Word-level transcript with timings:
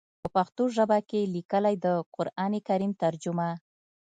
پۀ 0.23 0.27
پښتو 0.35 0.63
ژبه 0.75 0.97
کښې 1.09 1.21
ليکلی 1.35 1.75
د 1.85 1.87
قران 2.15 2.53
کريم 2.67 2.91
ترجمه 3.03 3.49